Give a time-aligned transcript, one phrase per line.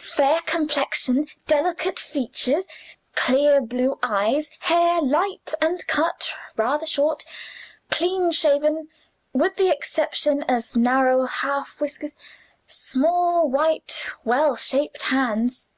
[0.00, 2.66] Fair complexion, delicate features,
[3.14, 4.50] clear blue eyes.
[4.60, 7.26] Hair light, and cut rather short.
[7.90, 8.88] Clean shaven,
[9.34, 12.12] with the exception of narrow half whiskers.
[12.64, 15.72] Small, white, well shaped hands.